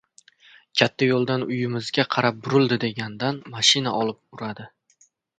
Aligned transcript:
Katta 0.79 1.09
yo‘ldan 1.09 1.43
uyimizga 1.47 2.05
qarab 2.15 2.39
burildi 2.47 2.79
degandan 2.85 3.37
mashina 3.57 3.93
olib 3.99 4.19
uradi. 4.39 4.67